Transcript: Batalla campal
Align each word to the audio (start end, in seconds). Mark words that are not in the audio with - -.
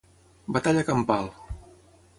Batalla 0.55 0.83
campal 0.89 1.29